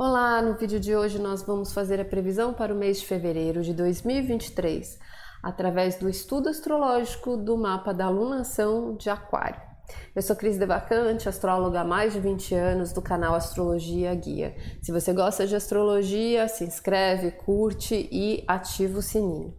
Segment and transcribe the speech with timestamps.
[0.00, 3.62] Olá, no vídeo de hoje nós vamos fazer a previsão para o mês de fevereiro
[3.62, 4.96] de 2023,
[5.42, 9.60] através do estudo astrológico do mapa da alunação de Aquário.
[10.14, 14.54] Eu sou Cris Devacante, astróloga há mais de 20 anos do canal Astrologia Guia.
[14.80, 19.52] Se você gosta de astrologia, se inscreve, curte e ativa o sininho.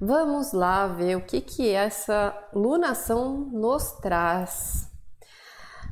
[0.00, 4.90] Vamos lá ver o que, que essa lunação nos traz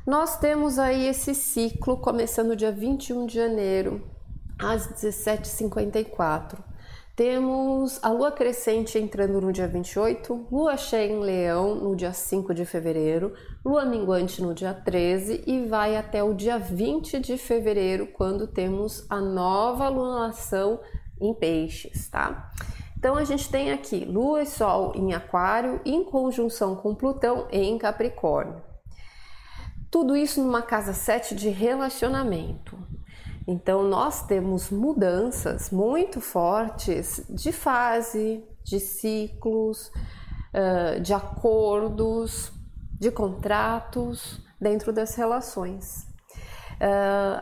[0.05, 4.01] nós temos aí esse ciclo começando dia 21 de janeiro,
[4.57, 6.57] às 17h54.
[7.15, 12.51] Temos a lua crescente entrando no dia 28, lua cheia em leão no dia 5
[12.51, 13.33] de fevereiro,
[13.63, 19.05] lua minguante no dia 13 e vai até o dia 20 de fevereiro, quando temos
[19.07, 20.79] a nova lunação
[21.19, 22.51] em peixes, tá?
[22.97, 27.77] Então a gente tem aqui lua e sol em aquário em conjunção com Plutão em
[27.77, 28.70] Capricórnio.
[29.91, 32.79] Tudo isso numa casa 7 de relacionamento.
[33.45, 39.91] Então, nós temos mudanças muito fortes de fase, de ciclos,
[41.01, 42.53] de acordos,
[42.97, 46.07] de contratos dentro das relações.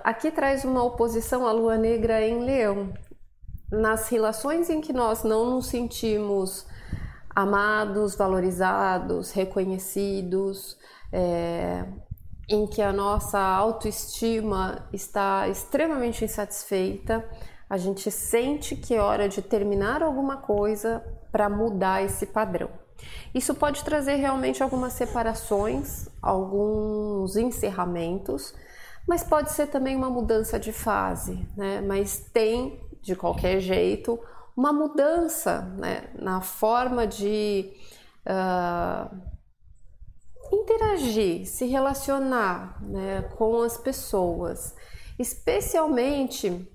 [0.03, 2.91] Aqui traz uma oposição à lua negra em leão.
[3.71, 6.65] Nas relações em que nós não nos sentimos
[7.35, 10.75] amados, valorizados, reconhecidos,
[11.13, 11.85] é,
[12.49, 17.23] em que a nossa autoestima está extremamente insatisfeita,
[17.69, 22.69] a gente sente que é hora de terminar alguma coisa para mudar esse padrão.
[23.33, 28.53] Isso pode trazer realmente algumas separações, alguns encerramentos,
[29.07, 31.81] mas pode ser também uma mudança de fase, né?
[31.81, 34.19] Mas tem, de qualquer jeito,
[34.59, 36.09] uma mudança né?
[36.19, 37.71] na forma de
[38.25, 39.15] uh,
[40.51, 44.75] interagir, se relacionar né, com as pessoas,
[45.17, 46.67] especialmente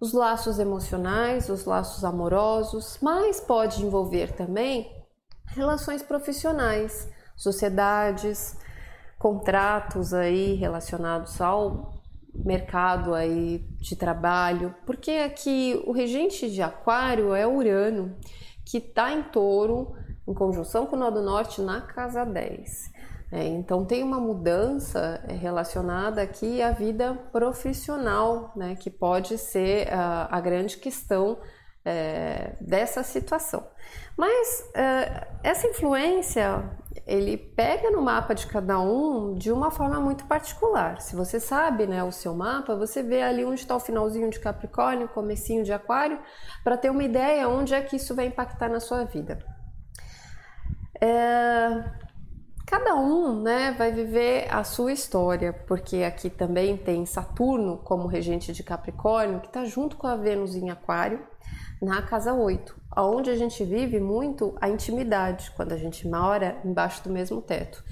[0.00, 4.90] os laços emocionais, os laços amorosos, mas pode envolver também
[5.46, 8.56] relações profissionais, sociedades,
[9.18, 12.00] contratos aí relacionados ao
[12.32, 18.16] mercado aí de trabalho, porque aqui o regente de Aquário é Urano,
[18.64, 19.94] que está em Touro
[20.26, 22.90] em conjunção com o nó do norte na casa 10.
[23.32, 29.92] É, então tem uma mudança é, relacionada aqui à vida profissional, né, que pode ser
[29.92, 31.38] a, a grande questão
[31.84, 33.64] é, dessa situação.
[34.16, 36.68] Mas é, essa influência
[37.06, 41.00] ele pega no mapa de cada um de uma forma muito particular.
[41.00, 44.40] Se você sabe né, o seu mapa, você vê ali onde está o finalzinho de
[44.40, 46.20] Capricórnio, comecinho de Aquário,
[46.62, 49.38] para ter uma ideia onde é que isso vai impactar na sua vida.
[51.00, 51.84] É,
[52.66, 58.52] cada um né, vai viver a sua história, porque aqui também tem Saturno como regente
[58.52, 61.26] de Capricórnio, que está junto com a Vênus em Aquário,
[61.80, 67.02] na casa 8, onde a gente vive muito a intimidade, quando a gente mora embaixo
[67.02, 67.82] do mesmo teto.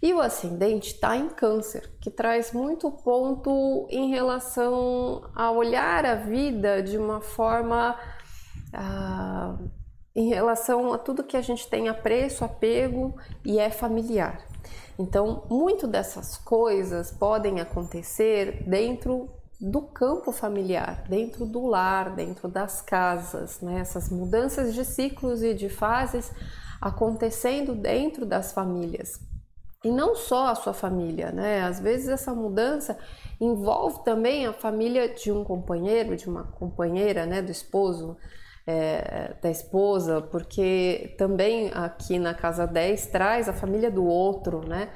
[0.00, 6.14] E o ascendente está em Câncer, que traz muito ponto em relação a olhar a
[6.14, 7.98] vida de uma forma.
[8.72, 9.56] Ah,
[10.14, 13.14] em relação a tudo que a gente tem apreço, apego
[13.44, 14.40] e é familiar.
[14.98, 19.28] Então, muito dessas coisas podem acontecer dentro
[19.60, 23.80] do campo familiar, dentro do lar, dentro das casas, né?
[23.80, 26.30] Essas mudanças de ciclos e de fases
[26.80, 29.20] acontecendo dentro das famílias.
[29.84, 31.62] E não só a sua família, né?
[31.62, 32.96] Às vezes essa mudança
[33.40, 38.16] envolve também a família de um companheiro, de uma companheira, né, do esposo,
[38.66, 44.90] é, da esposa, porque também aqui na casa 10 traz a família do outro, né?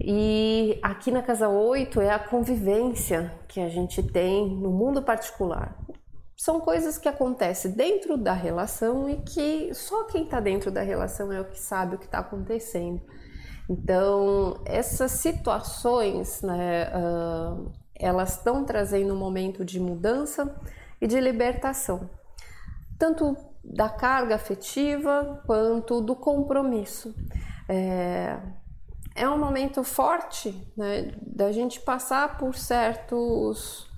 [0.00, 5.76] E aqui na casa 8 é a convivência que a gente tem no mundo particular.
[6.36, 11.32] São coisas que acontecem dentro da relação e que só quem está dentro da relação
[11.32, 13.02] é o que sabe o que está acontecendo.
[13.68, 20.56] Então, essas situações, né, uh, elas estão trazendo um momento de mudança
[21.00, 22.08] e de libertação
[22.98, 27.14] tanto da carga afetiva quanto do compromisso.
[27.68, 28.38] É,
[29.14, 33.88] é um momento forte né, da gente passar por certos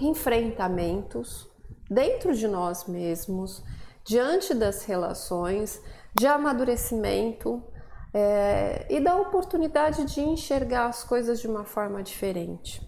[0.00, 1.48] enfrentamentos
[1.90, 3.62] dentro de nós mesmos,
[4.04, 5.82] diante das relações,
[6.14, 7.62] de amadurecimento
[8.12, 12.87] é, e da oportunidade de enxergar as coisas de uma forma diferente.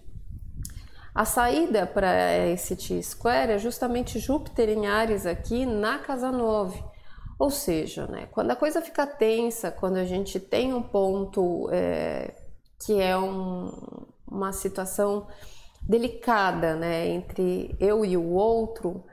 [1.13, 6.81] A saída para esse T-square é justamente Júpiter em Ares aqui na casa 9.
[7.37, 12.33] Ou seja, né, quando a coisa fica tensa, quando a gente tem um ponto é,
[12.79, 15.27] que é um, uma situação
[15.81, 19.03] delicada, né, entre eu e o outro,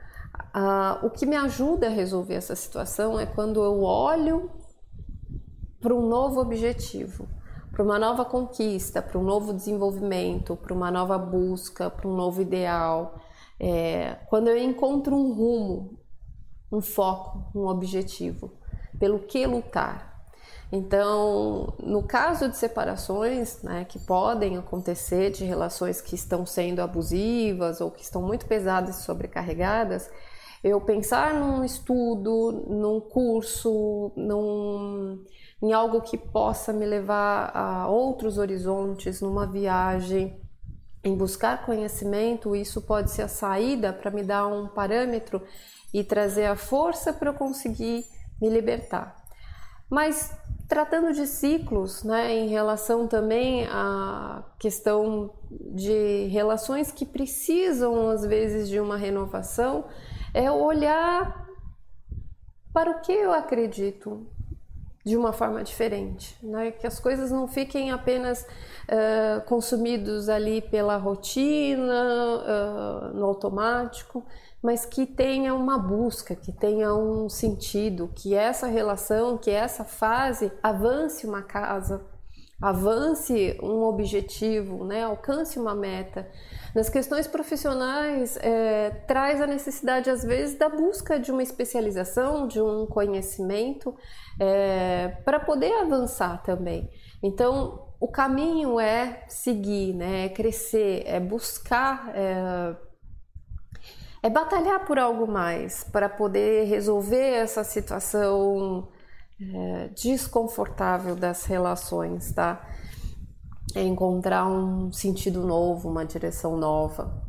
[1.03, 4.49] o que me ajuda a resolver essa situação é quando eu olho
[5.81, 7.27] para um novo objetivo,
[7.79, 12.41] para uma nova conquista, para um novo desenvolvimento, para uma nova busca, para um novo
[12.41, 13.15] ideal.
[13.57, 15.97] É, quando eu encontro um rumo,
[16.69, 18.51] um foco, um objetivo,
[18.99, 20.25] pelo que lutar.
[20.69, 27.79] Então, no caso de separações né, que podem acontecer de relações que estão sendo abusivas
[27.79, 30.11] ou que estão muito pesadas e sobrecarregadas,
[30.63, 35.23] eu pensar num estudo, num curso, num,
[35.61, 40.39] em algo que possa me levar a outros horizontes, numa viagem,
[41.03, 45.41] em buscar conhecimento, isso pode ser a saída para me dar um parâmetro
[45.93, 48.05] e trazer a força para eu conseguir
[48.41, 49.15] me libertar.
[49.89, 50.33] Mas
[50.67, 58.69] tratando de ciclos, né, em relação também à questão de relações que precisam às vezes
[58.69, 59.85] de uma renovação,
[60.33, 61.47] é olhar
[62.73, 64.27] para o que eu acredito
[65.03, 66.71] de uma forma diferente, né?
[66.71, 74.23] que as coisas não fiquem apenas uh, consumidos ali pela rotina, uh, no automático,
[74.61, 80.51] mas que tenha uma busca, que tenha um sentido, que essa relação, que essa fase
[80.61, 82.05] avance uma casa,
[82.61, 85.03] avance um objetivo, né?
[85.03, 86.29] alcance uma meta.
[86.75, 92.61] Nas questões profissionais, é, traz a necessidade, às vezes, da busca de uma especialização, de
[92.61, 93.95] um conhecimento,
[94.39, 96.89] é, para poder avançar também.
[97.23, 100.25] Então, o caminho é seguir, né?
[100.25, 102.11] é crescer, é buscar.
[102.13, 102.89] É,
[104.21, 108.89] é batalhar por algo mais para poder resolver essa situação
[109.41, 112.67] é, desconfortável das relações, tá?
[113.75, 117.23] É encontrar um sentido novo, uma direção nova.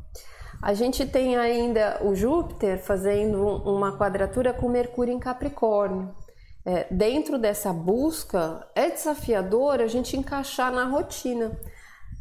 [0.62, 6.14] A gente tem ainda o Júpiter fazendo uma quadratura com Mercúrio em Capricórnio.
[6.64, 11.58] É, dentro dessa busca, é desafiador a gente encaixar na rotina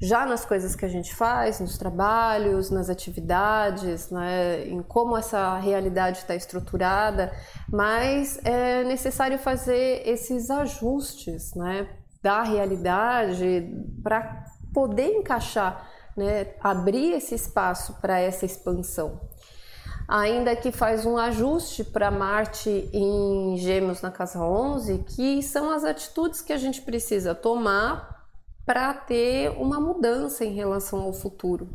[0.01, 5.57] já nas coisas que a gente faz, nos trabalhos, nas atividades, né, em como essa
[5.57, 7.34] realidade está estruturada,
[7.68, 11.90] mas é necessário fazer esses ajustes né,
[12.24, 13.69] da realidade
[14.01, 19.19] para poder encaixar, né, abrir esse espaço para essa expansão.
[20.07, 25.84] Ainda que faz um ajuste para Marte em Gêmeos na casa 11, que são as
[25.84, 28.19] atitudes que a gente precisa tomar
[28.69, 31.71] para ter uma mudança em relação ao futuro.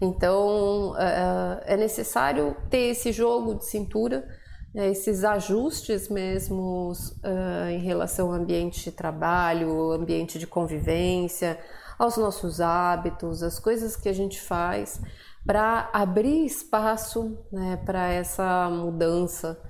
[0.00, 4.26] Então é, é necessário ter esse jogo de cintura,
[4.74, 11.60] né, esses ajustes mesmo uh, em relação ao ambiente de trabalho, ambiente de convivência,
[11.96, 15.00] aos nossos hábitos, as coisas que a gente faz
[15.46, 19.62] para abrir espaço né, para essa mudança.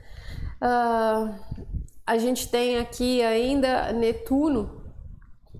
[0.56, 1.34] Uh,
[2.06, 4.80] a gente tem aqui ainda Netuno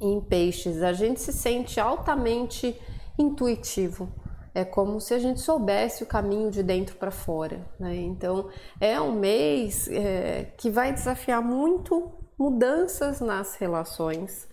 [0.02, 2.78] em peixes, a gente se sente altamente
[3.18, 4.08] intuitivo.
[4.54, 7.64] É como se a gente soubesse o caminho de dentro para fora.
[7.78, 7.96] Né?
[7.96, 14.46] Então, é um mês é, que vai desafiar muito mudanças nas relações.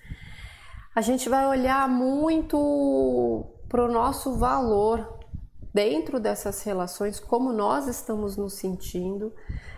[0.96, 5.19] A gente vai olhar muito para o nosso valor
[5.74, 9.34] dentro dessas relações, como nós estamos nos sentindo,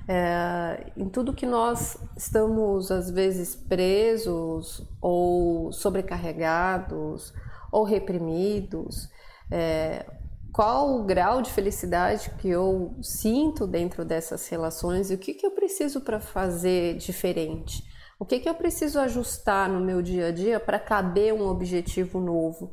[0.08, 7.34] é, em tudo que nós estamos às vezes presos ou sobrecarregados
[7.72, 9.10] ou reprimidos,
[9.50, 10.06] é,
[10.52, 15.46] qual o grau de felicidade que eu sinto dentro dessas relações e o que, que
[15.46, 17.84] eu preciso para fazer diferente.
[18.20, 22.20] O que, que eu preciso ajustar no meu dia a dia para caber um objetivo
[22.20, 22.72] novo,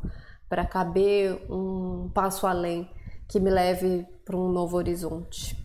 [0.49, 2.91] para caber um passo além
[3.29, 5.57] que me leve para um novo horizonte.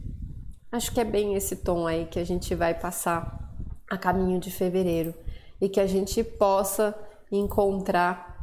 [0.71, 3.55] Acho que é bem esse tom aí que a gente vai passar
[3.89, 5.13] a caminho de fevereiro
[5.61, 6.93] e que a gente possa
[7.31, 8.33] encontrar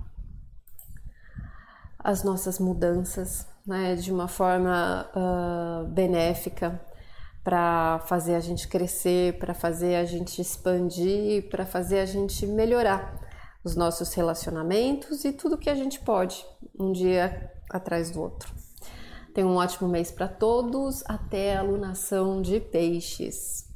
[1.98, 6.80] as nossas mudanças né, de uma forma uh, benéfica
[7.44, 13.18] para fazer a gente crescer, para fazer a gente expandir, para fazer a gente melhorar
[13.62, 16.44] os nossos relacionamentos e tudo que a gente pode
[16.78, 18.54] um dia atrás do outro.
[19.32, 21.02] Tenham um ótimo mês para todos.
[21.06, 23.69] Até a lunação de peixes.